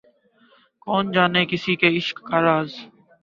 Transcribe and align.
کون 0.83 1.03
جانے 1.13 1.41
کسی 1.51 1.73
کے 1.81 1.87
عشق 1.97 2.17
کا 2.29 2.37
راز 2.41 2.71